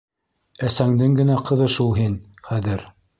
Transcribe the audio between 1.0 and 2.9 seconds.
генә ҡыҙы шул һин хәҙер...